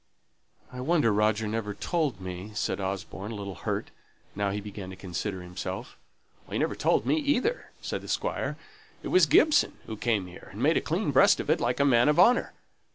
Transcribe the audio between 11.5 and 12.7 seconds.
it, like a man of honour.